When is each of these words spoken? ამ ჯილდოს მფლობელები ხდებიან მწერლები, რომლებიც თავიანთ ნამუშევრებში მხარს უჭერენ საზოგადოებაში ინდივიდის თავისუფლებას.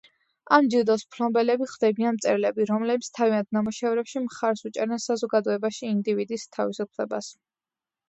ამ 0.55 0.69
ჯილდოს 0.73 1.03
მფლობელები 1.09 1.67
ხდებიან 1.73 2.15
მწერლები, 2.17 2.67
რომლებიც 2.71 3.11
თავიანთ 3.19 3.53
ნამუშევრებში 3.59 4.25
მხარს 4.27 4.67
უჭერენ 4.73 5.07
საზოგადოებაში 5.09 5.89
ინდივიდის 5.95 6.51
თავისუფლებას. 6.61 7.35